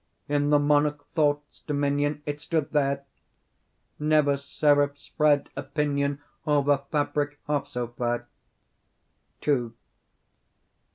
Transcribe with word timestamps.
In 0.27 0.49
the 0.49 0.57
monarch 0.57 1.05
Thought's 1.13 1.59
dominion— 1.59 2.23
It 2.25 2.41
stood 2.41 2.71
there! 2.71 3.03
Never 3.99 4.35
seraph 4.35 4.97
spread 4.97 5.49
a 5.55 5.61
pinion 5.61 6.17
Over 6.47 6.79
fabric 6.89 7.37
half 7.45 7.67
so 7.67 7.85
fair. 7.89 8.25